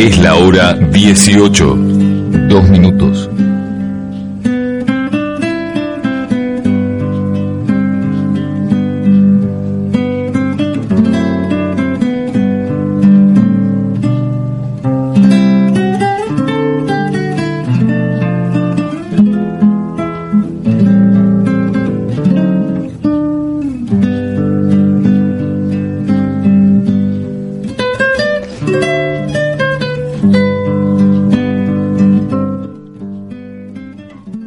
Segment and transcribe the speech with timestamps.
[0.00, 1.76] Es la hora 18.
[2.48, 3.28] Dos minutos.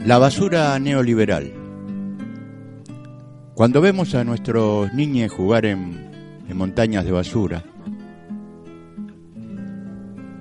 [0.05, 1.53] La basura neoliberal.
[3.53, 6.11] Cuando vemos a nuestros niños jugar en,
[6.49, 7.63] en, montañas de basura,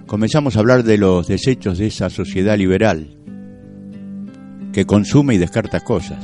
[0.09, 3.17] comenzamos a hablar de los desechos de esa sociedad liberal
[4.73, 6.19] que consume y descarta cosas.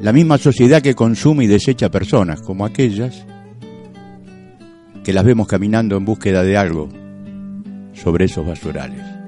[0.00, 3.26] La misma sociedad que consume y desecha personas, como aquellas
[5.04, 6.88] que las vemos caminando en búsqueda de algo
[7.92, 9.19] sobre esos basurales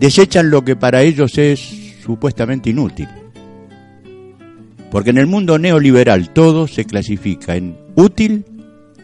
[0.00, 1.60] desechan lo que para ellos es
[2.02, 3.08] supuestamente inútil.
[4.90, 8.44] Porque en el mundo neoliberal todo se clasifica en útil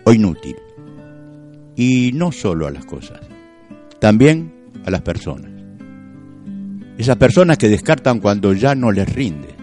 [0.04, 0.56] o inútil.
[1.76, 3.20] Y no solo a las cosas,
[4.00, 4.52] también
[4.84, 5.50] a las personas.
[6.96, 9.54] Esas personas que descartan cuando ya no les rinde.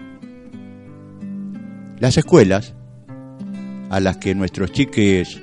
[1.98, 2.74] Las escuelas,
[3.90, 5.42] a las que nuestros chiques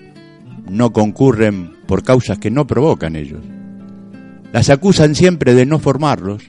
[0.69, 3.43] no concurren por causas que no provocan ellos,
[4.51, 6.43] las acusan siempre de no formarlos,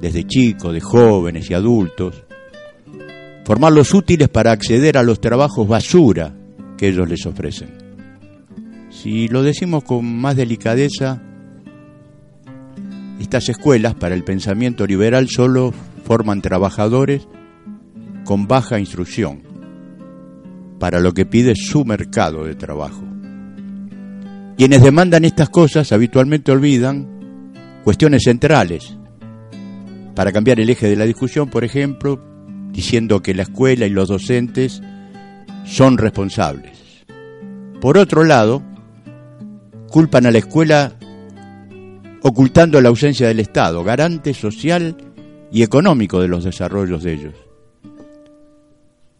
[0.00, 2.24] desde chicos, de jóvenes y adultos,
[3.44, 6.36] formarlos útiles para acceder a los trabajos basura
[6.76, 7.70] que ellos les ofrecen.
[8.90, 11.22] Si lo decimos con más delicadeza,
[13.20, 15.72] estas escuelas para el pensamiento liberal solo
[16.04, 17.26] forman trabajadores
[18.24, 19.42] con baja instrucción
[20.78, 23.02] para lo que pide su mercado de trabajo.
[24.58, 27.52] Quienes demandan estas cosas habitualmente olvidan
[27.84, 28.96] cuestiones centrales.
[30.16, 32.20] Para cambiar el eje de la discusión, por ejemplo,
[32.72, 34.82] diciendo que la escuela y los docentes
[35.64, 36.76] son responsables.
[37.80, 38.64] Por otro lado,
[39.92, 40.92] culpan a la escuela
[42.22, 44.96] ocultando la ausencia del Estado, garante social
[45.52, 47.34] y económico de los desarrollos de ellos.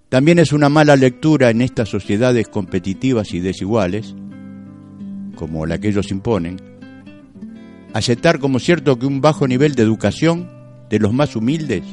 [0.09, 4.17] También es una mala lectura en estas sociedades competitivas y desiguales
[5.39, 6.61] como la que ellos imponen,
[7.95, 10.51] aceptar como cierto que un bajo nivel de educación
[10.91, 11.85] de los más humildes,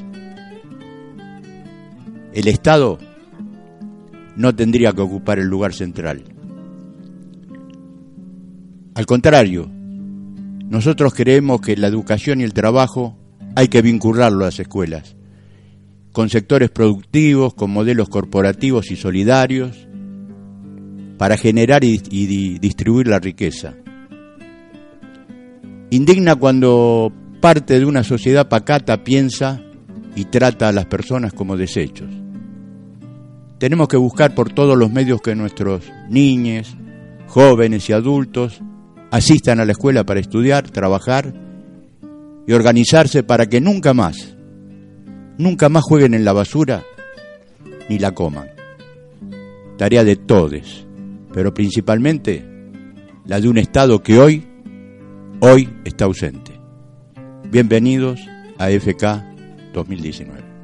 [2.34, 2.98] el Estado
[4.36, 6.24] no tendría que ocupar el lugar central.
[8.96, 9.70] Al contrario,
[10.68, 13.16] nosotros creemos que la educación y el trabajo
[13.56, 15.16] hay que vincularlo a las escuelas,
[16.12, 19.88] con sectores productivos, con modelos corporativos y solidarios,
[21.18, 21.98] para generar y,
[22.58, 23.74] distribuir la riqueza.
[25.90, 29.62] Indigna cuando parte de una sociedad pacata piensa
[30.16, 32.10] y trata a las personas como desechos.
[33.60, 36.76] Tenemos que buscar por todos los medios que nuestros niños,
[37.28, 38.62] jóvenes y adultos
[39.12, 41.34] asistan a la escuela para estudiar, trabajar
[42.48, 44.36] y organizarse para que nunca más,
[45.38, 46.84] nunca más jueguen en la basura
[47.88, 48.50] ni la coman.
[49.78, 50.86] Tarea de todos
[51.36, 52.46] pero principalmente
[53.26, 54.48] la de un Estado que hoy,
[55.42, 56.54] hoy está ausente.
[57.52, 58.22] Bienvenidos
[58.58, 60.55] a FK 2019.